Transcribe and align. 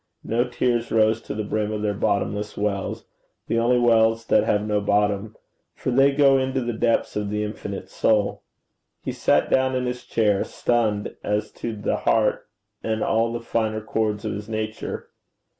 No 0.23 0.47
tears 0.49 0.91
rose 0.91 1.21
to 1.21 1.35
the 1.35 1.43
brim 1.43 1.71
of 1.71 1.83
their 1.83 1.93
bottomless 1.93 2.57
wells 2.57 3.05
the 3.45 3.59
only 3.59 3.77
wells 3.77 4.25
that 4.25 4.43
have 4.45 4.65
no 4.65 4.81
bottom, 4.81 5.35
for 5.75 5.91
they 5.91 6.11
go 6.11 6.39
into 6.39 6.59
the 6.59 6.73
depths 6.73 7.15
of 7.15 7.29
the 7.29 7.43
infinite 7.43 7.87
soul. 7.87 8.41
He 9.03 9.11
sat 9.11 9.51
down 9.51 9.75
in 9.75 9.85
his 9.85 10.03
chair, 10.03 10.43
stunned 10.43 11.15
as 11.23 11.51
to 11.51 11.75
the 11.75 11.97
heart 11.97 12.47
and 12.81 13.03
all 13.03 13.31
the 13.31 13.41
finer 13.41 13.79
chords 13.79 14.25
of 14.25 14.31
his 14.33 14.49
nature. 14.49 15.11